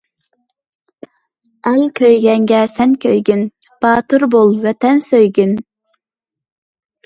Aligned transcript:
ئەل 1.71 1.81
كۆيگەنگە 1.99 2.63
سەن 2.73 2.97
كۆيگىن، 3.07 3.45
باتۇر 3.87 4.29
بول، 4.35 4.59
ۋەتەن 4.67 5.07
سۆيگىن. 5.13 5.57